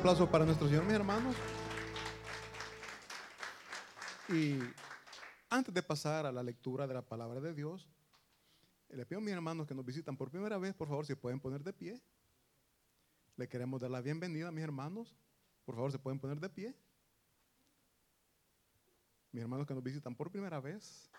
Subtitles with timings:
[0.00, 1.36] aplauso para nuestro Señor, mis hermanos.
[4.30, 4.58] Y
[5.50, 7.86] antes de pasar a la lectura de la palabra de Dios,
[8.88, 11.38] le pido a mis hermanos que nos visitan por primera vez, por favor, si pueden
[11.38, 12.00] poner de pie.
[13.36, 15.14] Le queremos dar la bienvenida a mis hermanos.
[15.66, 16.74] Por favor, se pueden poner de pie.
[19.32, 21.10] Mis hermanos que nos visitan por primera vez,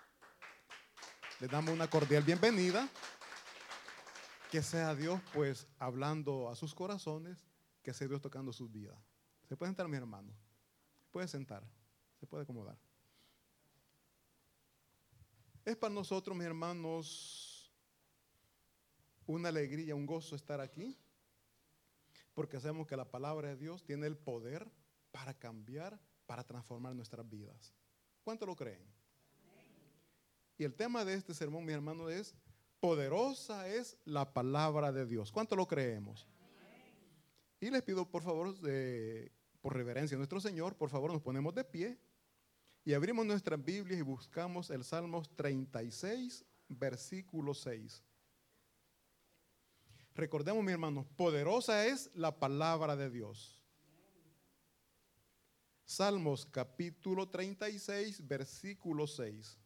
[1.39, 2.89] les damos una cordial bienvenida.
[4.49, 7.50] Que sea Dios, pues, hablando a sus corazones,
[7.81, 8.97] que sea Dios tocando sus vidas.
[9.47, 10.35] Se puede sentar, mis hermanos.
[10.99, 11.63] Se puede sentar,
[12.19, 12.77] se puede acomodar.
[15.65, 17.71] Es para nosotros, mis hermanos,
[19.25, 20.97] una alegría, un gozo estar aquí,
[22.33, 24.71] porque sabemos que la palabra de Dios tiene el poder
[25.11, 27.73] para cambiar, para transformar nuestras vidas.
[28.23, 28.85] ¿Cuánto lo creen?
[30.57, 32.35] Y el tema de este sermón, mis hermanos, es
[32.79, 35.31] poderosa es la palabra de Dios.
[35.31, 36.27] ¿Cuánto lo creemos?
[37.61, 38.55] Y les pido, por favor,
[39.61, 41.99] por reverencia a nuestro Señor, por favor, nos ponemos de pie
[42.83, 48.03] y abrimos nuestras Biblias y buscamos el Salmos 36, versículo 6.
[50.15, 53.61] Recordemos, mi hermano, poderosa es la palabra de Dios.
[55.85, 59.60] Salmos capítulo 36, versículo 6.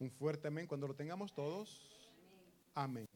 [0.00, 2.10] Un fuerte amén cuando lo tengamos todos.
[2.74, 3.06] Amén.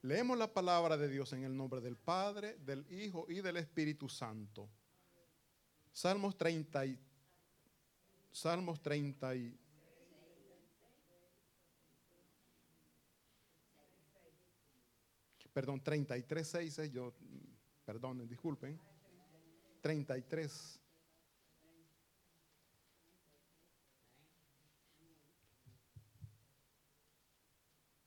[0.00, 4.08] Leemos la palabra de Dios en el nombre del Padre, del Hijo y del Espíritu
[4.08, 4.68] Santo.
[5.92, 6.84] Salmos 30
[8.32, 9.34] Salmos 30
[15.52, 17.12] Perdón, 33, 6, yo,
[17.84, 18.80] perdonen, disculpen.
[19.82, 20.81] 33.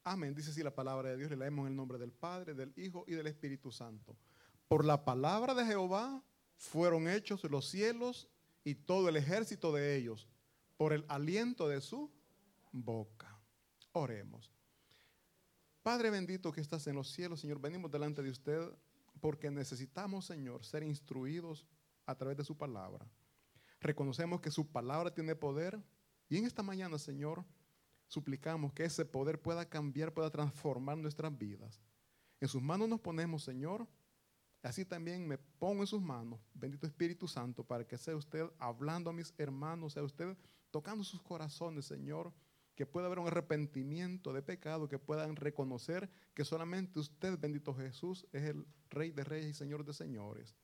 [0.07, 0.35] Amén.
[0.35, 1.31] Dice así la palabra de Dios.
[1.31, 4.15] Le leemos en el nombre del Padre, del Hijo y del Espíritu Santo.
[4.67, 6.23] Por la palabra de Jehová
[6.57, 8.29] fueron hechos los cielos
[8.63, 10.29] y todo el ejército de ellos,
[10.77, 12.11] por el aliento de su
[12.71, 13.35] boca.
[13.93, 14.53] Oremos.
[15.81, 18.61] Padre bendito que estás en los cielos, Señor, venimos delante de usted
[19.19, 21.65] porque necesitamos, Señor, ser instruidos
[22.05, 23.07] a través de su palabra.
[23.81, 25.81] Reconocemos que su palabra tiene poder
[26.29, 27.43] y en esta mañana, Señor,
[28.07, 31.81] suplicamos que ese poder pueda cambiar, pueda transformar nuestras vidas.
[32.39, 33.87] En sus manos nos ponemos, Señor.
[34.61, 39.11] Así también me pongo en sus manos, bendito Espíritu Santo, para que sea usted hablando
[39.11, 40.35] a mis hermanos, sea usted
[40.71, 42.33] tocando sus corazones, Señor,
[42.73, 48.25] que pueda haber un arrepentimiento de pecado, que puedan reconocer que solamente usted, bendito Jesús,
[48.31, 50.55] es el Rey de Reyes y Señor de Señores.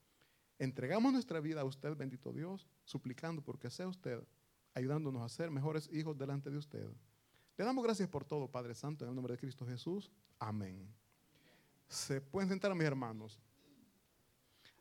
[0.57, 4.23] Entregamos nuestra vida a usted, bendito Dios, suplicando porque sea usted
[4.73, 6.89] ayudándonos a ser mejores hijos delante de usted.
[7.57, 10.11] Le damos gracias por todo, Padre Santo, en el nombre de Cristo Jesús.
[10.39, 10.87] Amén.
[11.87, 13.39] Se pueden sentar, mis hermanos.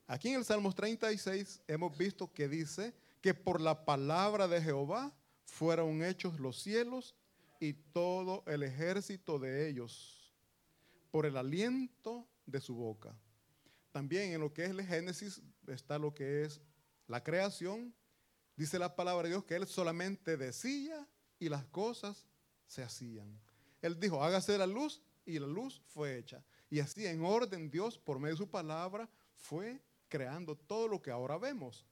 [0.06, 5.12] Aquí en el Salmos 36 hemos visto que dice que por la palabra de Jehová
[5.44, 7.14] fueron hechos los cielos
[7.61, 10.34] y todo el ejército de ellos,
[11.11, 13.14] por el aliento de su boca.
[13.93, 16.61] También en lo que es el Génesis está lo que es
[17.06, 17.94] la creación.
[18.56, 21.06] Dice la palabra de Dios que Él solamente decía
[21.38, 22.26] y las cosas
[22.70, 23.37] se hacían.
[23.82, 26.44] Él dijo, hágase la luz y la luz fue hecha.
[26.70, 31.11] Y así en orden Dios, por medio de su palabra, fue creando todo lo que
[31.11, 31.84] ahora vemos.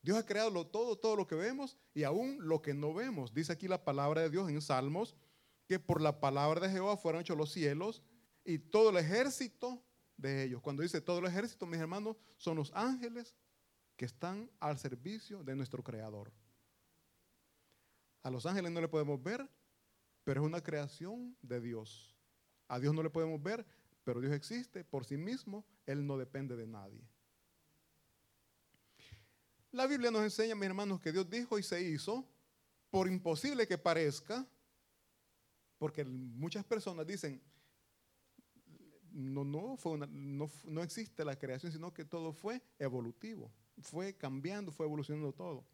[0.00, 3.34] Dios ha creado todo, todo lo que vemos y aún lo que no vemos.
[3.34, 5.16] Dice aquí la palabra de Dios en Salmos,
[5.66, 8.00] que por la palabra de Jehová fueron hechos los cielos
[8.44, 9.82] y todo el ejército
[10.16, 10.62] de ellos.
[10.62, 13.34] Cuando dice todo el ejército, mis hermanos, son los ángeles
[13.96, 16.32] que están al servicio de nuestro Creador.
[18.28, 19.48] A los ángeles no le podemos ver,
[20.22, 22.14] pero es una creación de Dios.
[22.68, 23.64] A Dios no le podemos ver,
[24.04, 27.08] pero Dios existe por sí mismo, Él no depende de nadie.
[29.72, 32.28] La Biblia nos enseña, mis hermanos, que Dios dijo y se hizo,
[32.90, 34.46] por imposible que parezca,
[35.78, 37.40] porque muchas personas dicen,
[39.10, 44.70] no, no, fue no, no existe la creación, sino que todo fue evolutivo, fue cambiando,
[44.70, 45.64] fue evolucionando todo.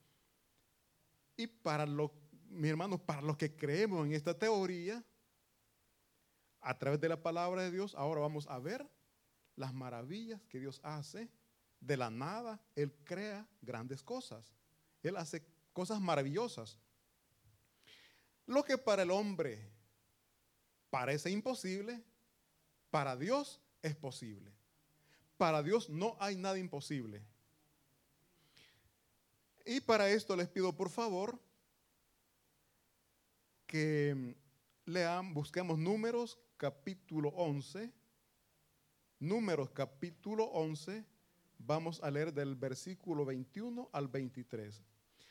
[1.37, 2.13] Y para lo
[2.51, 5.05] mis hermanos, para los que creemos en esta teoría,
[6.61, 8.89] a través de la palabra de Dios, ahora vamos a ver
[9.57, 11.29] las maravillas que Dios hace.
[11.81, 14.55] De la nada, Él crea grandes cosas.
[15.03, 15.45] Él hace
[15.75, 16.79] cosas maravillosas.
[18.47, 19.71] Lo que para el hombre
[20.89, 22.03] parece imposible,
[22.91, 24.51] para Dios es posible.
[25.37, 27.23] Para Dios no hay nada imposible.
[29.67, 31.39] Y para esto les pido por favor
[33.67, 37.93] que mm, lean, busquemos números capítulo 11.
[39.21, 41.05] Números capítulo 11.
[41.59, 44.83] Vamos a leer del versículo 21 al 23.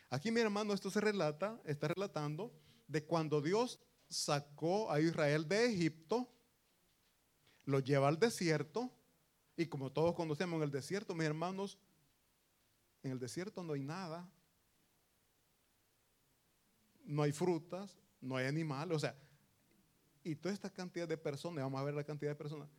[0.10, 2.54] Aquí mi hermano, esto se relata, está relatando
[2.88, 6.30] de cuando Dios sacó a Israel de Egipto,
[7.66, 8.92] lo lleva al desierto,
[9.56, 11.78] y como todos conocemos en el desierto, mis hermanos,
[13.04, 14.30] en el desierto no hay nada,
[17.06, 19.16] no hay frutas, no hay animales, o sea,
[20.24, 22.70] y toda esta cantidad de personas, vamos a ver la cantidad de personas,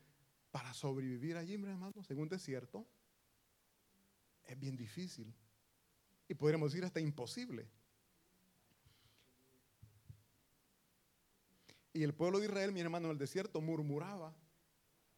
[0.50, 2.86] para sobrevivir allí, mis hermanos, en un desierto,
[4.44, 5.34] es bien difícil.
[6.28, 7.68] Y podríamos decir hasta imposible.
[11.92, 14.34] Y el pueblo de Israel, mi hermano, en el desierto murmuraba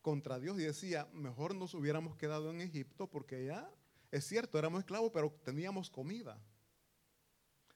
[0.02, 3.71] contra Dios y decía, mejor nos hubiéramos quedado en Egipto porque ya,
[4.11, 6.40] es cierto, éramos esclavos, pero teníamos comida.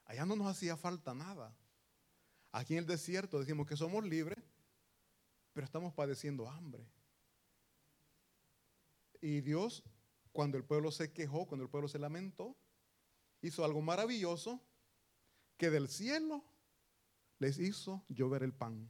[0.05, 1.55] Allá no nos hacía falta nada.
[2.51, 4.43] Aquí en el desierto decimos que somos libres,
[5.53, 6.85] pero estamos padeciendo hambre.
[9.21, 9.83] Y Dios,
[10.31, 12.57] cuando el pueblo se quejó, cuando el pueblo se lamentó,
[13.41, 14.61] hizo algo maravilloso,
[15.57, 16.43] que del cielo
[17.39, 18.89] les hizo llover el pan.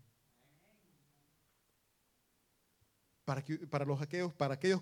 [3.26, 4.82] Para, para, los, aquellos, para, aquellos,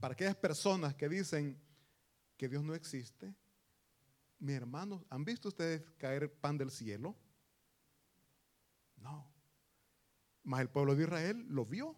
[0.00, 1.60] para aquellas personas que dicen
[2.36, 3.34] que Dios no existe,
[4.38, 7.16] mis hermanos, ¿han visto ustedes caer pan del cielo?
[9.00, 9.30] No.
[10.42, 11.96] Mas el pueblo de Israel lo vio.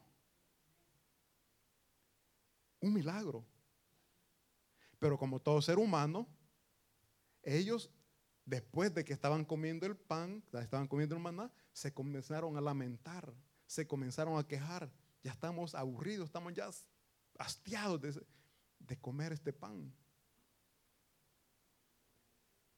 [2.80, 3.46] Un milagro.
[4.98, 6.28] Pero como todo ser humano,
[7.42, 7.90] ellos,
[8.44, 13.32] después de que estaban comiendo el pan, estaban comiendo el maná, se comenzaron a lamentar,
[13.66, 14.92] se comenzaron a quejar.
[15.22, 16.68] Ya estamos aburridos, estamos ya
[17.38, 18.26] hastiados de,
[18.78, 19.94] de comer este pan.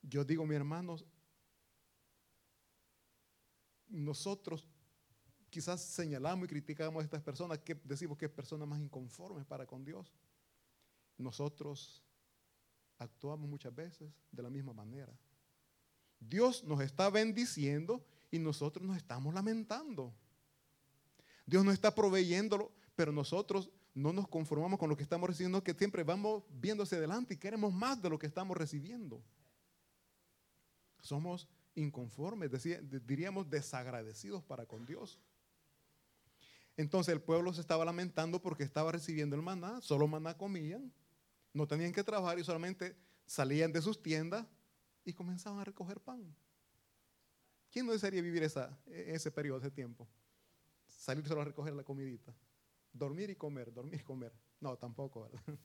[0.02, 1.04] Yo digo, mis hermanos,
[3.92, 4.66] nosotros
[5.50, 9.66] quizás señalamos y criticamos a estas personas que decimos que es personas más inconformes para
[9.66, 10.10] con Dios.
[11.18, 12.02] Nosotros
[12.98, 15.12] actuamos muchas veces de la misma manera.
[16.18, 20.14] Dios nos está bendiciendo y nosotros nos estamos lamentando.
[21.44, 25.74] Dios nos está proveyéndolo, pero nosotros no nos conformamos con lo que estamos recibiendo, que
[25.74, 29.22] siempre vamos viendo hacia adelante y queremos más de lo que estamos recibiendo.
[31.02, 32.50] Somos inconformes,
[33.06, 35.20] diríamos desagradecidos para con Dios.
[36.76, 40.92] Entonces el pueblo se estaba lamentando porque estaba recibiendo el maná, solo maná comían,
[41.52, 44.46] no tenían que trabajar y solamente salían de sus tiendas
[45.04, 46.34] y comenzaban a recoger pan.
[47.70, 50.08] ¿Quién no desearía vivir esa, ese periodo, ese tiempo?
[50.86, 52.34] Salir solo a recoger la comidita.
[52.92, 54.32] Dormir y comer, dormir y comer.
[54.60, 55.42] No, tampoco, ¿verdad?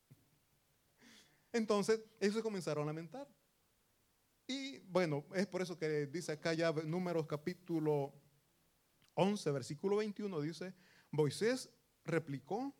[1.51, 3.27] Entonces, ellos se comenzaron a lamentar.
[4.89, 8.13] Bueno, es por eso que dice acá ya números capítulo
[9.15, 10.73] 11, versículo 21, dice,
[11.11, 11.69] Moisés
[12.05, 12.73] replicó,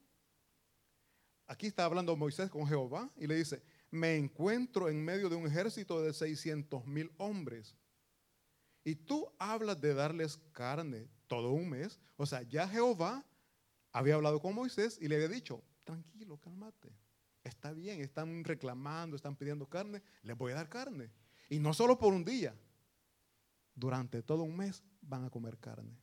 [1.48, 3.62] aquí está hablando Moisés con Jehová y le dice,
[3.92, 7.76] me encuentro en medio de un ejército de 600 mil hombres.
[8.84, 12.00] Y tú hablas de darles carne todo un mes.
[12.16, 13.26] O sea, ya Jehová
[13.92, 16.96] había hablado con Moisés y le había dicho, tranquilo, cálmate.
[17.44, 21.12] Está bien, están reclamando, están pidiendo carne, les voy a dar carne.
[21.50, 22.56] Y no solo por un día,
[23.74, 25.98] durante todo un mes van a comer carne.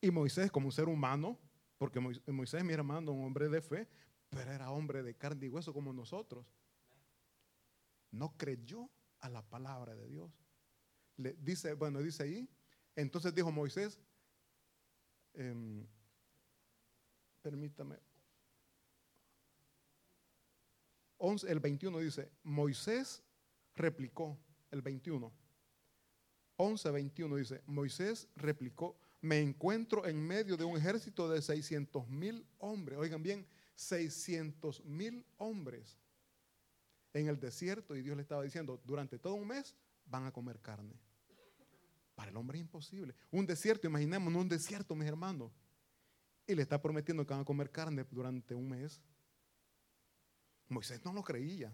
[0.00, 1.38] Y Moisés, como un ser humano,
[1.76, 3.88] porque Moisés, mi hermano, un hombre de fe,
[4.28, 6.46] pero era hombre de carne y hueso como nosotros,
[8.10, 8.88] no creyó
[9.20, 10.30] a la palabra de Dios.
[11.16, 12.48] Le dice, bueno, dice ahí,
[12.94, 13.98] entonces dijo Moisés,
[15.34, 15.86] em,
[17.42, 17.98] permítame,
[21.48, 23.22] el 21 dice, Moisés
[23.78, 24.38] replicó,
[24.70, 25.32] el 21.
[26.56, 32.46] 11, 21 dice, Moisés replicó, me encuentro en medio de un ejército de 600 mil
[32.58, 32.98] hombres.
[32.98, 35.96] Oigan bien, 600 mil hombres
[37.14, 39.74] en el desierto y Dios le estaba diciendo, durante todo un mes
[40.06, 40.94] van a comer carne.
[42.14, 43.14] Para el hombre es imposible.
[43.30, 45.52] Un desierto, imaginemos un desierto, mis hermanos.
[46.46, 49.00] Y le está prometiendo que van a comer carne durante un mes.
[50.68, 51.72] Moisés no lo creía.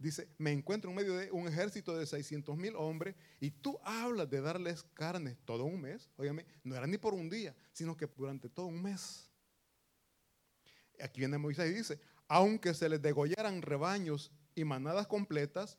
[0.00, 4.30] Dice, me encuentro en medio de un ejército de 600 mil hombres y tú hablas
[4.30, 6.08] de darles carne todo un mes.
[6.16, 9.30] Óigame, no era ni por un día, sino que durante todo un mes.
[11.02, 15.76] Aquí viene Moisés y dice, aunque se les degollaran rebaños y manadas completas,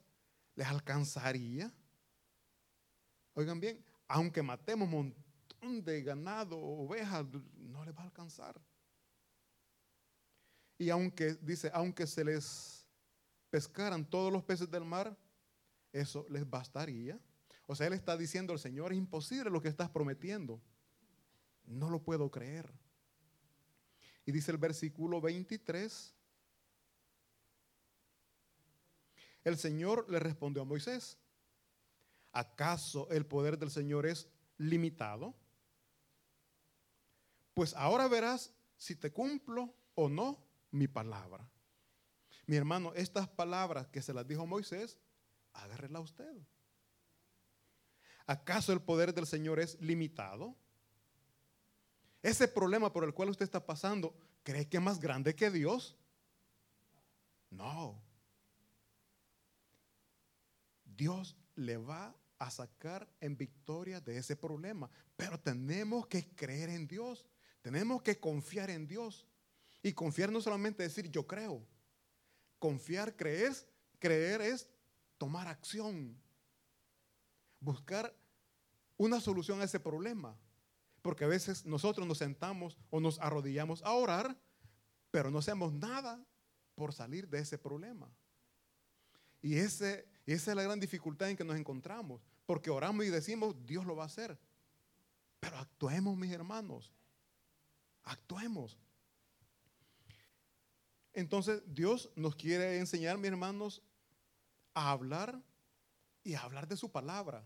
[0.54, 1.74] ¿les alcanzaría?
[3.34, 7.26] Oigan bien, aunque matemos un montón de ganado, ovejas,
[7.58, 8.62] no les va a alcanzar.
[10.78, 12.81] Y aunque, dice, aunque se les
[13.52, 15.16] pescaran todos los peces del mar,
[15.92, 17.20] eso les bastaría.
[17.68, 20.60] O sea, él está diciendo al Señor, es imposible lo que estás prometiendo.
[21.66, 22.72] No lo puedo creer.
[24.26, 26.16] Y dice el versículo 23.
[29.44, 31.18] El Señor le respondió a Moisés,
[32.32, 35.36] ¿acaso el poder del Señor es limitado?
[37.54, 40.42] Pues ahora verás si te cumplo o no
[40.72, 41.51] mi palabra.
[42.46, 45.00] Mi hermano, estas palabras que se las dijo Moisés,
[45.54, 46.36] agárrela usted.
[48.26, 50.56] ¿Acaso el poder del Señor es limitado?
[52.22, 55.98] Ese problema por el cual usted está pasando, ¿cree que es más grande que Dios?
[57.50, 58.02] No.
[60.86, 64.90] Dios le va a sacar en victoria de ese problema.
[65.16, 67.26] Pero tenemos que creer en Dios.
[67.62, 69.28] Tenemos que confiar en Dios.
[69.84, 71.66] Y confiar no solamente decir yo creo.
[72.62, 73.56] Confiar, creer,
[73.98, 74.70] creer es
[75.18, 76.16] tomar acción.
[77.60, 78.16] Buscar
[78.98, 80.38] una solución a ese problema.
[81.02, 84.38] Porque a veces nosotros nos sentamos o nos arrodillamos a orar,
[85.10, 86.24] pero no hacemos nada
[86.76, 88.08] por salir de ese problema.
[89.42, 93.56] Y ese, esa es la gran dificultad en que nos encontramos, porque oramos y decimos,
[93.66, 94.38] Dios lo va a hacer.
[95.40, 96.94] Pero actuemos, mis hermanos,
[98.04, 98.78] actuemos.
[101.14, 103.82] Entonces Dios nos quiere enseñar, mis hermanos,
[104.74, 105.42] a hablar
[106.24, 107.46] y a hablar de su palabra.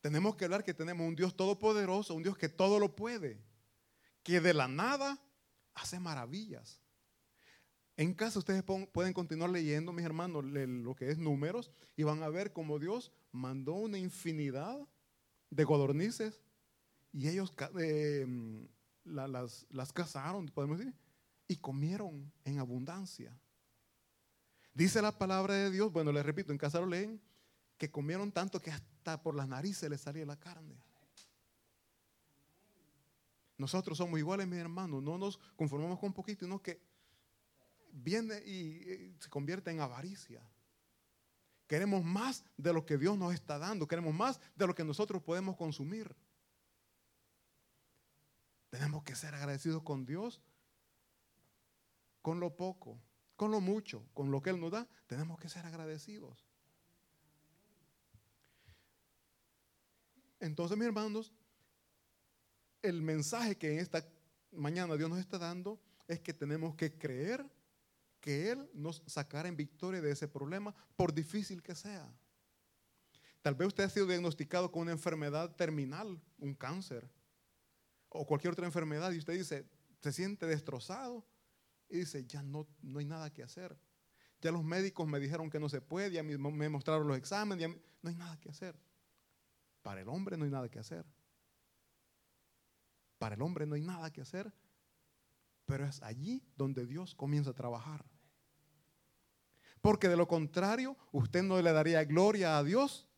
[0.00, 3.40] Tenemos que hablar que tenemos un Dios todopoderoso, un Dios que todo lo puede,
[4.22, 5.20] que de la nada
[5.74, 6.80] hace maravillas.
[7.96, 12.28] En casa ustedes pueden continuar leyendo, mis hermanos, lo que es números y van a
[12.28, 14.78] ver cómo Dios mandó una infinidad
[15.50, 16.42] de codornices
[17.12, 18.26] y ellos eh,
[19.04, 20.94] las, las cazaron, podemos decir,
[21.48, 23.36] y comieron en abundancia.
[24.74, 27.20] Dice la palabra de Dios, bueno, les repito, en casa lo leen,
[27.78, 30.76] que comieron tanto que hasta por las narices les salía la carne.
[33.58, 36.80] Nosotros somos iguales, mis hermanos, no nos conformamos con poquito, sino que
[37.90, 40.42] viene y se convierte en avaricia.
[41.66, 45.22] Queremos más de lo que Dios nos está dando, queremos más de lo que nosotros
[45.22, 46.14] podemos consumir.
[48.70, 50.40] Tenemos que ser agradecidos con Dios,
[52.26, 53.00] con lo poco,
[53.36, 56.44] con lo mucho, con lo que Él nos da, tenemos que ser agradecidos.
[60.40, 61.32] Entonces, mis hermanos,
[62.82, 64.04] el mensaje que en esta
[64.50, 67.48] mañana Dios nos está dando es que tenemos que creer
[68.18, 72.12] que Él nos sacará en victoria de ese problema, por difícil que sea.
[73.40, 77.08] Tal vez usted ha sido diagnosticado con una enfermedad terminal, un cáncer,
[78.08, 79.64] o cualquier otra enfermedad, y usted dice,
[80.00, 81.24] se siente destrozado,
[81.88, 83.78] y dice, ya no, no hay nada que hacer.
[84.40, 87.70] Ya los médicos me dijeron que no se puede, ya me mostraron los exámenes,
[88.02, 88.78] no hay nada que hacer.
[89.82, 91.06] Para el hombre no hay nada que hacer.
[93.18, 94.52] Para el hombre no hay nada que hacer,
[95.64, 98.04] pero es allí donde Dios comienza a trabajar.
[99.80, 103.08] Porque de lo contrario, usted no le daría gloria a Dios,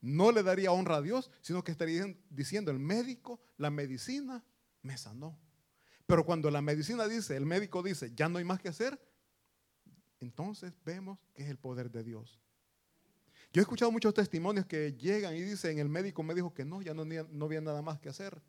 [0.00, 4.44] no le daría honra a Dios, sino que estaría diciendo el médico, la medicina
[4.82, 5.38] me sanó.
[6.06, 8.98] Pero cuando la medicina dice, el médico dice, ya no hay más que hacer,
[10.20, 12.40] entonces vemos que es el poder de Dios.
[13.52, 16.82] Yo he escuchado muchos testimonios que llegan y dicen, el médico me dijo que no,
[16.82, 17.02] ya no,
[17.44, 18.40] había nada más que hacer.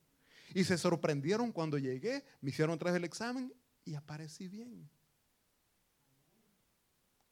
[0.53, 3.53] Y se sorprendieron cuando llegué, me hicieron otra el examen
[3.85, 4.89] y aparecí bien.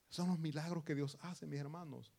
[0.09, 2.11] Son los milagros que Dios hace, mis hermanos.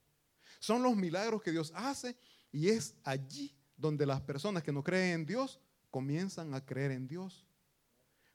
[0.58, 2.16] Son los milagros que Dios hace
[2.52, 5.60] y es allí donde las personas que no creen en Dios
[5.90, 7.45] comienzan a creer en Dios.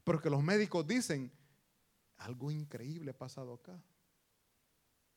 [0.03, 1.31] Porque los médicos dicen,
[2.17, 3.81] algo increíble ha pasado acá.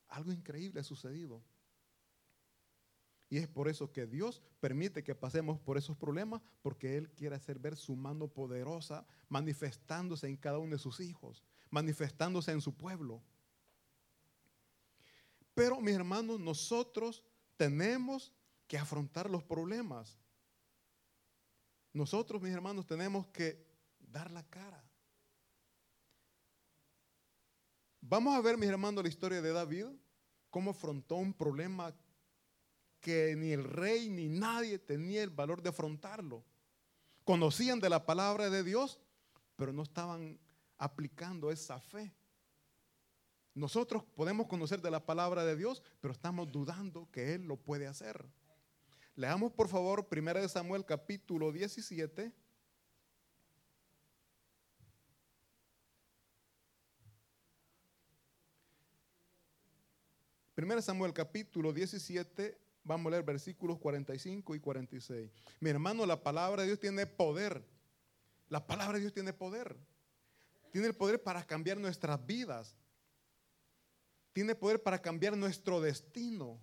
[0.07, 1.41] Algo increíble ha sucedido.
[3.29, 7.35] Y es por eso que Dios permite que pasemos por esos problemas, porque Él quiere
[7.35, 12.75] hacer ver su mano poderosa manifestándose en cada uno de sus hijos, manifestándose en su
[12.75, 13.21] pueblo.
[15.55, 17.23] Pero mis hermanos, nosotros
[17.57, 18.33] tenemos
[18.67, 20.19] que afrontar los problemas.
[21.93, 23.65] Nosotros, mis hermanos, tenemos que
[24.15, 24.81] dar la cara.
[27.99, 29.87] Vamos a ver, mis hermanos, la historia de David,
[30.49, 31.93] cómo afrontó un problema
[33.01, 36.45] que ni el rey ni nadie tenía el valor de afrontarlo.
[37.25, 39.01] Conocían de la palabra de Dios,
[39.57, 40.39] pero no estaban
[40.77, 42.15] aplicando esa fe.
[43.53, 47.85] Nosotros podemos conocer de la palabra de Dios, pero estamos dudando que Él lo puede
[47.85, 48.25] hacer.
[49.15, 52.44] Leamos por favor 1 Samuel capítulo 17.
[60.55, 65.31] Primera Samuel capítulo 17 Vamos a leer versículos 45 y 46.
[65.59, 67.65] Mi hermano, la palabra de Dios tiene poder.
[68.47, 69.75] La palabra de Dios tiene poder.
[70.71, 72.77] Tiene el poder para cambiar nuestras vidas.
[74.33, 76.61] Tiene poder para cambiar nuestro destino.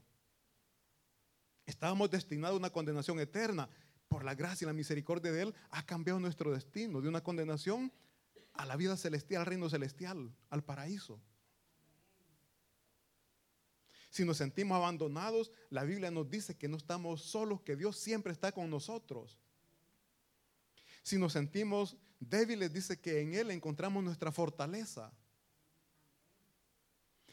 [1.67, 3.69] Estábamos destinados a una condenación eterna.
[4.07, 7.93] Por la gracia y la misericordia de Él ha cambiado nuestro destino de una condenación
[8.53, 11.21] a la vida celestial, al reino celestial, al paraíso.
[14.13, 18.31] Si nos sentimos abandonados, la Biblia nos dice que no estamos solos, que Dios siempre
[18.31, 19.39] está con nosotros.
[21.03, 25.11] Si nos sentimos débiles, dice que en Él encontramos nuestra fortaleza.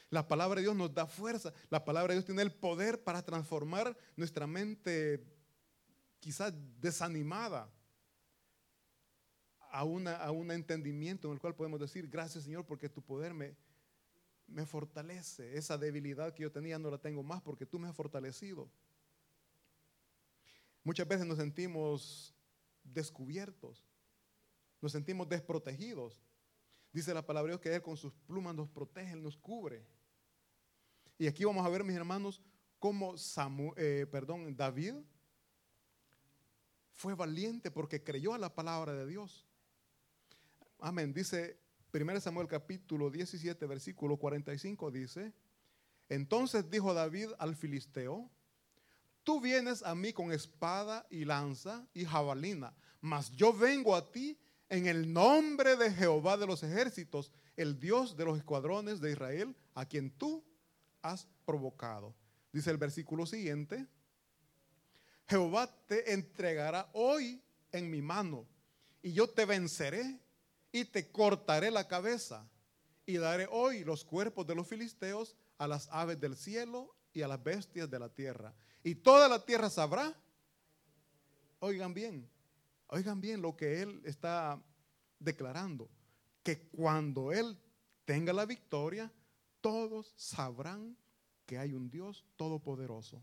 [0.08, 1.52] La palabra de Dios nos da fuerza.
[1.68, 5.22] La palabra de Dios tiene el poder para transformar nuestra mente
[6.18, 7.70] quizás desanimada
[9.70, 13.54] a, a un entendimiento en el cual podemos decir, gracias Señor porque tu poder me,
[14.50, 15.56] me fortalece.
[15.56, 18.70] Esa debilidad que yo tenía no la tengo más porque tú me has fortalecido.
[20.82, 22.34] Muchas veces nos sentimos
[22.82, 23.84] descubiertos,
[24.80, 26.22] nos sentimos desprotegidos.
[26.92, 29.86] Dice la palabra de Dios que Él con sus plumas nos protege, Él nos cubre.
[31.18, 32.40] Y aquí vamos a ver, mis hermanos,
[32.78, 33.14] cómo
[33.76, 34.94] eh, perdón, David
[36.92, 39.46] fue valiente porque creyó a la palabra de Dios.
[40.78, 41.12] Amén.
[41.12, 41.60] Dice
[41.92, 45.32] 1 Samuel capítulo 17, versículo 45 dice,
[46.08, 48.30] entonces dijo David al filisteo,
[49.24, 54.38] tú vienes a mí con espada y lanza y jabalina, mas yo vengo a ti
[54.68, 59.56] en el nombre de Jehová de los ejércitos, el Dios de los escuadrones de Israel,
[59.74, 60.44] a quien tú
[61.02, 62.14] has provocado.
[62.52, 63.86] Dice el versículo siguiente,
[65.26, 68.46] Jehová te entregará hoy en mi mano
[69.02, 70.20] y yo te venceré
[70.72, 72.48] y te cortaré la cabeza
[73.06, 77.28] y daré hoy los cuerpos de los filisteos a las aves del cielo y a
[77.28, 78.54] las bestias de la tierra.
[78.82, 80.14] Y toda la tierra sabrá.
[81.58, 82.28] Oigan bien,
[82.86, 84.62] oigan bien lo que él está
[85.18, 85.90] declarando.
[86.42, 87.58] Que cuando él
[88.04, 89.12] tenga la victoria,
[89.60, 90.96] todos sabrán
[91.44, 93.22] que hay un Dios todopoderoso,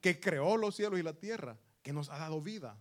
[0.00, 2.78] que creó los cielos y la tierra, que nos ha dado vida.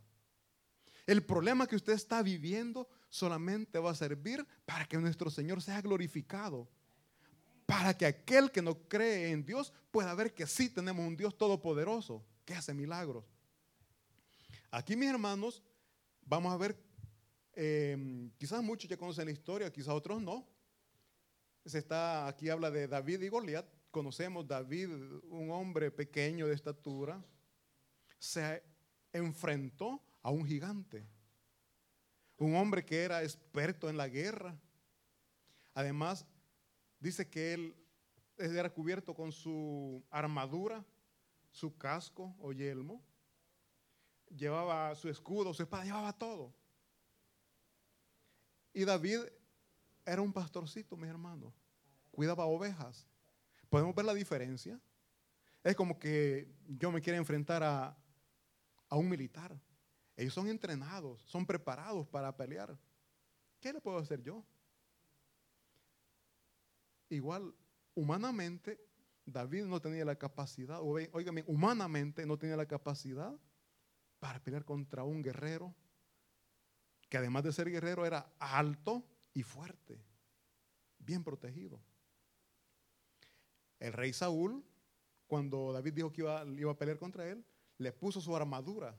[1.07, 5.79] El problema que usted está viviendo solamente va a servir para que nuestro Señor sea
[5.83, 6.67] glorificado.
[7.67, 11.37] Para que aquel que no cree en Dios pueda ver que sí tenemos un Dios
[11.37, 13.23] todopoderoso que hace milagros.
[14.71, 15.61] Aquí, mis hermanos,
[16.25, 16.75] vamos a ver,
[17.53, 20.47] eh, quizás muchos ya conocen la historia, quizás otros no.
[21.67, 23.67] Se está, aquí habla de David y Goliat.
[23.91, 24.89] Conocemos David,
[25.29, 27.23] un hombre pequeño de estatura,
[28.17, 28.63] se
[29.11, 31.05] enfrentó a un gigante
[32.43, 34.55] un hombre que era experto en la guerra.
[35.73, 36.25] Además,
[36.99, 37.75] dice que él
[38.37, 40.85] era cubierto con su armadura,
[41.51, 43.03] su casco o yelmo,
[44.35, 46.53] llevaba su escudo, su espada, llevaba todo.
[48.73, 49.19] Y David
[50.05, 51.53] era un pastorcito, mis hermanos,
[52.11, 53.07] cuidaba ovejas.
[53.69, 54.79] ¿Podemos ver la diferencia?
[55.63, 57.95] Es como que yo me quiero enfrentar a,
[58.89, 59.57] a un militar.
[60.15, 62.77] Ellos son entrenados, son preparados para pelear.
[63.59, 64.45] ¿Qué le puedo hacer yo?
[67.09, 67.53] Igual,
[67.95, 68.79] humanamente,
[69.25, 73.33] David no tenía la capacidad, oígame, humanamente no tenía la capacidad
[74.19, 75.73] para pelear contra un guerrero
[77.09, 80.03] que además de ser guerrero era alto y fuerte,
[80.97, 81.79] bien protegido.
[83.79, 84.65] El rey Saúl,
[85.27, 87.45] cuando David dijo que iba, iba a pelear contra él,
[87.77, 88.97] le puso su armadura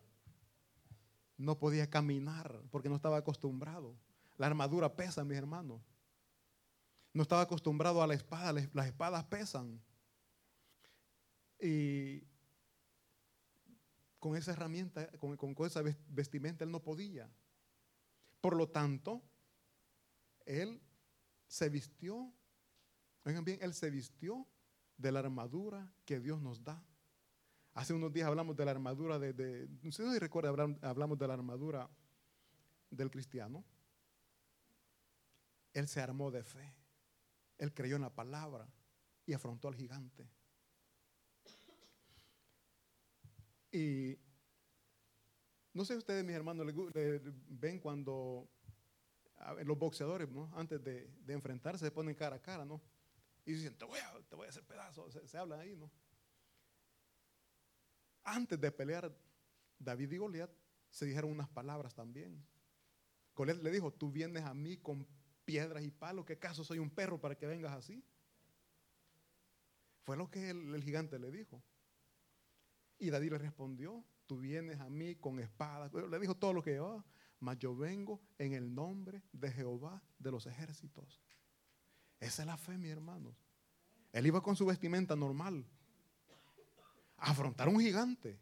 [1.36, 3.96] no podía caminar porque no estaba acostumbrado.
[4.36, 5.80] La armadura pesa, mis hermanos.
[7.12, 9.80] No estaba acostumbrado a la espada, las espadas pesan.
[11.60, 12.24] Y
[14.18, 17.30] con esa herramienta, con, con esa vestimenta, él no podía.
[18.40, 19.22] Por lo tanto,
[20.44, 20.82] él
[21.46, 22.32] se vistió,
[23.24, 24.46] oigan bien, él se vistió
[24.96, 26.84] de la armadura que Dios nos da.
[27.74, 30.50] Hace unos días hablamos de la armadura de, no sé si recuerda,
[30.82, 31.90] hablamos de la armadura
[32.88, 33.64] del cristiano.
[35.72, 36.72] Él se armó de fe.
[37.58, 38.68] Él creyó en la palabra
[39.26, 40.28] y afrontó al gigante.
[43.72, 44.16] Y
[45.72, 46.64] no sé ustedes, mis hermanos,
[47.48, 48.48] ven cuando
[49.64, 50.48] los boxeadores, ¿no?
[50.54, 52.80] antes de, enfrentarse, se ponen cara a cara, ¿no?
[53.44, 55.12] Y dicen, te voy a, te voy a hacer pedazos.
[55.12, 55.90] Se, se hablan ahí, ¿no?
[58.24, 59.14] Antes de pelear
[59.78, 60.50] David y Goliat,
[60.90, 62.44] se dijeron unas palabras también.
[63.34, 65.06] Goliat le dijo, tú vienes a mí con
[65.44, 68.02] piedras y palos, ¿qué caso soy un perro para que vengas así?
[70.04, 71.62] Fue lo que el, gigante le dijo.
[72.98, 75.90] Y David le respondió, tú vienes a mí con espada.
[76.08, 77.04] Le dijo todo lo que llevaba,
[77.40, 81.22] mas yo vengo en el nombre de Jehová de los ejércitos.
[82.20, 83.34] Esa es la fe, mi hermanos.
[84.12, 85.66] Él iba con su vestimenta normal
[87.24, 88.38] afrontar un gigante.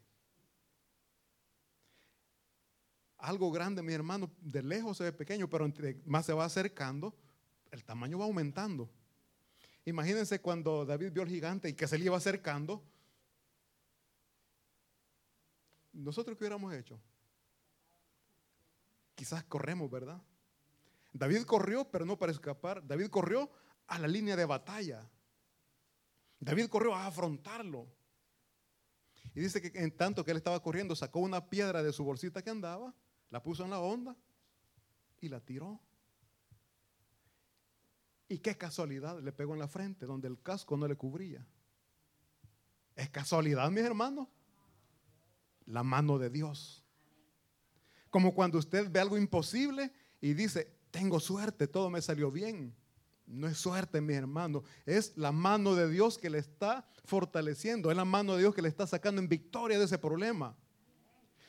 [3.17, 7.15] Algo grande, mi hermano, de lejos se ve pequeño, pero entre más se va acercando,
[7.71, 8.89] el tamaño va aumentando.
[9.85, 12.83] Imagínense cuando David vio al gigante y que se le iba acercando.
[15.93, 16.99] ¿Nosotros qué hubiéramos hecho?
[19.15, 20.21] Quizás corremos, ¿verdad?
[21.13, 22.85] David corrió, pero no para escapar.
[22.85, 23.49] David corrió
[23.87, 25.09] a la línea de batalla.
[26.39, 27.87] David corrió a afrontarlo.
[29.35, 32.41] Y dice que en tanto que él estaba corriendo, sacó una piedra de su bolsita
[32.41, 32.93] que andaba,
[33.29, 34.15] la puso en la onda
[35.21, 35.79] y la tiró.
[38.27, 41.45] Y qué casualidad, le pegó en la frente, donde el casco no le cubría.
[42.95, 44.27] Es casualidad, mis hermanos.
[45.65, 46.83] La mano de Dios.
[48.09, 49.91] Como cuando usted ve algo imposible
[50.21, 52.75] y dice, tengo suerte, todo me salió bien.
[53.33, 54.63] No es suerte, mi hermano.
[54.85, 57.89] Es la mano de Dios que le está fortaleciendo.
[57.89, 60.55] Es la mano de Dios que le está sacando en victoria de ese problema.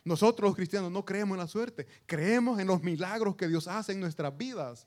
[0.02, 1.86] Nosotros los cristianos no creemos en la suerte.
[2.06, 4.86] Creemos en los milagros que Dios hace en nuestras vidas.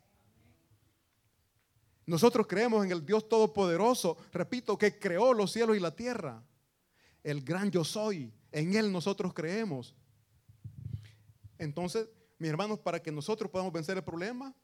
[2.07, 6.43] Nosotros creemos en el Dios Todopoderoso, repito, que creó los cielos y la tierra.
[7.23, 8.33] El gran yo soy.
[8.51, 9.95] En Él nosotros creemos.
[11.59, 12.07] Entonces,
[12.39, 14.55] mis hermanos, para que nosotros podamos vencer el problema,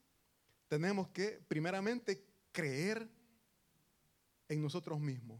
[0.73, 3.07] tenemos que primeramente creer
[4.47, 5.39] en nosotros mismos.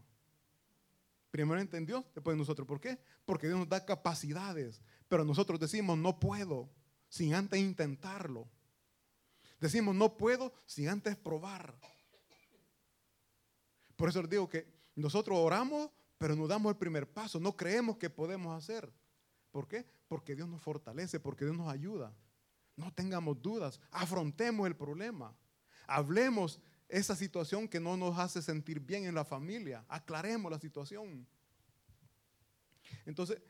[1.32, 2.68] Primeramente en Dios, después en nosotros.
[2.68, 3.00] ¿Por qué?
[3.24, 6.70] Porque Dios nos da capacidades, pero nosotros decimos no puedo
[7.08, 8.48] sin antes intentarlo.
[9.58, 11.74] Decimos no puedo sin antes probar.
[13.96, 17.96] Por eso les digo que nosotros oramos, pero no damos el primer paso, no creemos
[17.96, 18.92] que podemos hacer.
[19.50, 19.84] ¿Por qué?
[20.06, 22.14] Porque Dios nos fortalece, porque Dios nos ayuda.
[22.76, 25.36] No tengamos dudas, afrontemos el problema.
[25.86, 29.84] Hablemos esa situación que no nos hace sentir bien en la familia.
[29.88, 31.26] Aclaremos la situación.
[33.06, 33.40] Entonces,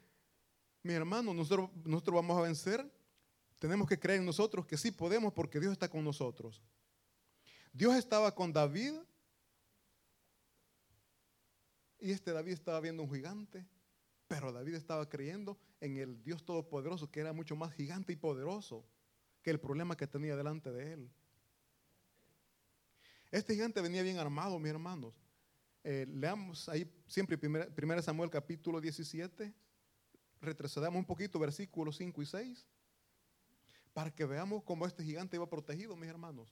[0.83, 2.91] mi hermano, nosotros, nosotros vamos a vencer.
[3.59, 6.63] Tenemos que creer en nosotros que sí podemos porque Dios está con nosotros.
[7.73, 8.95] Dios estaba con David
[11.99, 13.67] y este David estaba viendo un gigante,
[14.29, 18.85] pero David estaba creyendo en el Dios Todopoderoso que era mucho más gigante y poderoso
[19.45, 21.11] que el problema que tenía delante de él.
[23.31, 25.15] Este gigante venía bien armado, mis hermanos.
[25.85, 29.53] Eh, leamos ahí siempre 1 Samuel capítulo 17.
[30.41, 32.67] Retrocedamos un poquito, versículos 5 y 6.
[33.93, 36.49] Para que veamos cómo este gigante iba protegido, mis hermanos.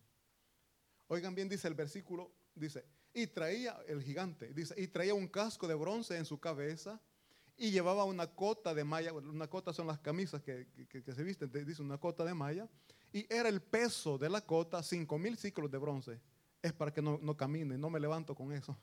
[1.09, 5.67] Oigan bien, dice el versículo, dice, y traía el gigante, dice, y traía un casco
[5.67, 7.01] de bronce en su cabeza
[7.57, 11.83] y llevaba una cota de malla, una cota son las camisas que, se visten, dice
[11.83, 12.69] una cota de malla,
[13.13, 16.21] y era el peso de la cota cinco mil ciclos de bronce.
[16.63, 18.77] Es para que no, no camine, no me levanto con eso.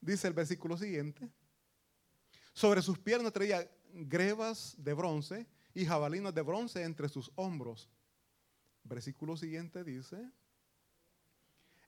[0.00, 1.28] Dice el versículo siguiente,
[2.52, 7.88] sobre sus piernas traía grebas de bronce y jabalinas de bronce entre sus hombros.
[8.82, 10.30] Versículo siguiente dice,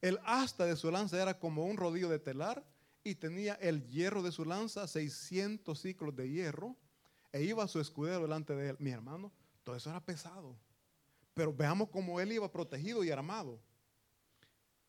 [0.01, 2.65] el asta de su lanza era como un rodillo de telar
[3.07, 6.75] y tenía el hierro de su lanza, 600 ciclos de hierro,
[7.31, 8.77] e iba su escudero delante de él.
[8.79, 9.31] Mi hermano,
[9.63, 10.57] todo eso era pesado.
[11.33, 13.61] Pero veamos cómo él iba protegido y armado.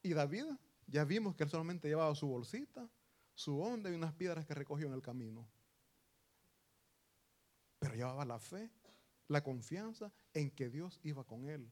[0.02, 0.46] Y David,
[0.86, 2.88] ya vimos que él solamente llevaba su bolsita,
[3.34, 5.46] su onda y unas piedras que recogió en el camino.
[7.78, 8.68] Pero llevaba la fe,
[9.28, 11.70] la confianza en que Dios iba con él.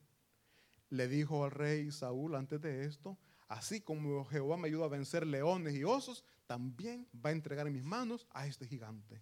[0.90, 5.26] Le dijo al rey Saúl antes de esto, así como Jehová me ayuda a vencer
[5.26, 9.20] leones y osos, también va a entregar en mis manos a este gigante.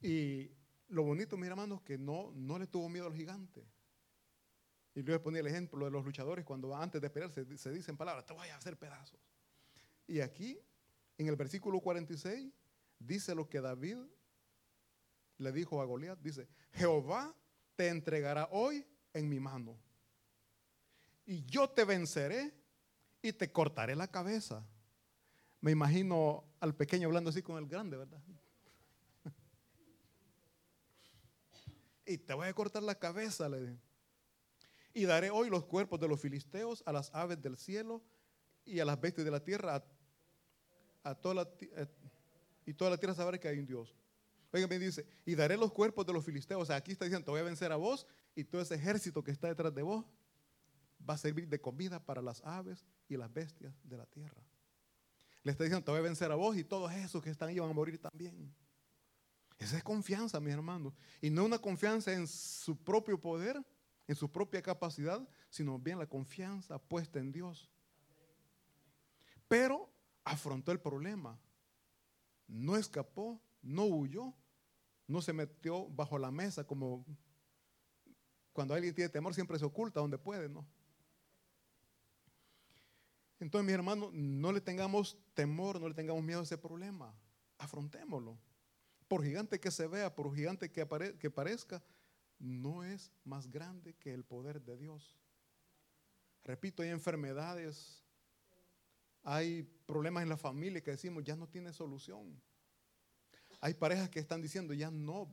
[0.00, 0.50] Y
[0.88, 3.66] lo bonito, mis hermanos, que no, no le tuvo miedo al gigante.
[4.94, 8.24] Y luego ponía el ejemplo de los luchadores cuando antes de pelear se, dicen palabras,
[8.24, 9.20] te voy a hacer pedazos.
[10.06, 10.58] Y aquí,
[11.18, 12.50] en el versículo 46,
[12.98, 13.98] dice lo que David
[15.38, 17.34] le dijo a Goliat, dice, Jehová
[17.74, 18.86] te entregará hoy
[19.18, 19.76] en mi mano.
[21.26, 22.52] Y yo te venceré
[23.22, 24.64] y te cortaré la cabeza.
[25.60, 28.20] Me imagino al pequeño hablando así con el grande, ¿verdad?
[32.06, 33.78] y te voy a cortar la cabeza, le dije.
[34.94, 38.02] Y daré hoy los cuerpos de los filisteos a las aves del cielo
[38.64, 39.84] y a las bestias de la tierra,
[41.02, 41.48] a, toda la,
[42.64, 43.94] y toda la tierra sabrá que hay un Dios.
[44.52, 46.62] Oigan bien, dice, y daré los cuerpos de los filisteos.
[46.62, 49.22] O sea, aquí está diciendo, te voy a vencer a vos y todo ese ejército
[49.22, 50.04] que está detrás de vos
[51.08, 54.42] va a servir de comida para las aves y las bestias de la tierra.
[55.42, 57.58] Le está diciendo, te voy a vencer a vos y todos esos que están ahí
[57.58, 58.52] van a morir también.
[59.58, 60.92] Esa es confianza, mis hermanos.
[61.20, 63.64] Y no una confianza en su propio poder,
[64.06, 67.70] en su propia capacidad, sino bien la confianza puesta en Dios.
[69.48, 69.88] Pero
[70.24, 71.38] afrontó el problema.
[72.48, 74.34] No escapó, no huyó,
[75.06, 77.04] no se metió bajo la mesa como
[78.52, 80.66] cuando alguien tiene temor siempre se oculta donde puede, ¿no?
[83.38, 87.14] Entonces, mis hermanos, no le tengamos temor, no le tengamos miedo a ese problema.
[87.58, 88.38] Afrontémoslo.
[89.08, 90.86] Por gigante que se vea, por gigante que,
[91.18, 91.82] que parezca,
[92.38, 95.18] no es más grande que el poder de Dios.
[96.44, 98.02] Repito, hay enfermedades,
[99.22, 102.40] hay problemas en la familia que decimos ya no tiene solución.
[103.60, 105.30] Hay parejas que están diciendo ya no,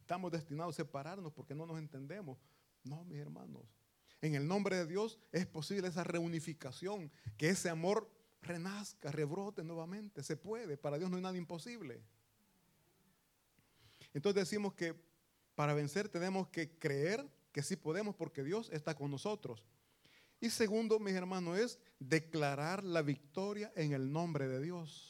[0.00, 2.38] estamos destinados a separarnos porque no nos entendemos.
[2.84, 3.64] No, mis hermanos.
[4.22, 8.10] En el nombre de Dios es posible esa reunificación, que ese amor
[8.42, 10.22] renazca, rebrote nuevamente.
[10.22, 12.02] Se puede, para Dios no hay nada imposible.
[14.12, 14.94] Entonces decimos que
[15.54, 19.64] para vencer tenemos que creer que sí podemos porque Dios está con nosotros.
[20.40, 25.09] Y segundo, mis hermanos, es declarar la victoria en el nombre de Dios.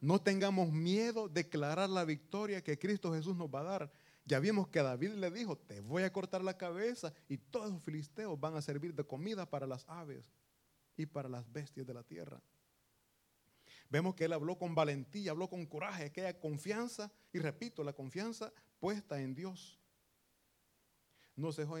[0.00, 3.92] No tengamos miedo de declarar la victoria que Cristo Jesús nos va a dar.
[4.24, 7.82] Ya vimos que David le dijo, te voy a cortar la cabeza y todos los
[7.82, 10.24] filisteos van a servir de comida para las aves
[10.96, 12.40] y para las bestias de la tierra.
[13.90, 18.52] Vemos que él habló con valentía, habló con coraje, aquella confianza, y repito, la confianza
[18.78, 19.78] puesta en Dios.
[21.34, 21.76] No se dejó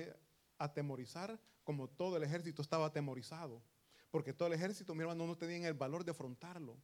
[0.56, 3.62] atemorizar como todo el ejército estaba atemorizado.
[4.10, 6.78] Porque todo el ejército, mi hermano, no tenían el valor de afrontarlo.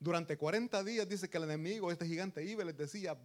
[0.00, 3.18] Durante 40 días dice que el enemigo, este gigante Ibe, les decía,